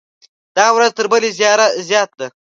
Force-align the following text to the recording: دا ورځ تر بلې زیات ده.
دا 0.57 0.65
ورځ 0.75 0.91
تر 0.97 1.05
بلې 1.11 1.29
زیات 1.89 2.11
ده. 2.19 2.27